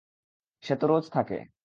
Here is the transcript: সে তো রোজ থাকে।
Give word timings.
সে 0.63 0.73
তো 0.75 0.85
রোজ 0.87 1.05
থাকে। 1.13 1.37